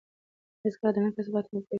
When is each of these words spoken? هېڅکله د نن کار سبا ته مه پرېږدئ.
هېڅکله 0.63 0.89
د 0.93 0.97
نن 1.03 1.11
کار 1.15 1.25
سبا 1.27 1.39
ته 1.43 1.49
مه 1.51 1.51
پرېږدئ. 1.61 1.67